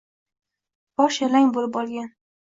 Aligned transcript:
Bosh 1.01 1.19
yalang 1.25 1.51
bo‘lib 1.59 1.77
olgan. 1.83 2.09